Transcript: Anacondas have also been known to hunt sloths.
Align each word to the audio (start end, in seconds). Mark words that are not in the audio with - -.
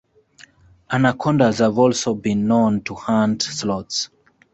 Anacondas 0.89 1.59
have 1.59 1.77
also 1.77 2.15
been 2.15 2.47
known 2.47 2.81
to 2.81 2.95
hunt 2.95 3.43
sloths. 3.43 4.09